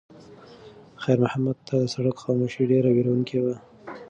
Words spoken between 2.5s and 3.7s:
ډېره وېروونکې وه.